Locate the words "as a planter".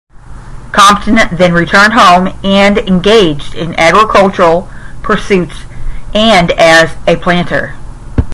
6.53-7.75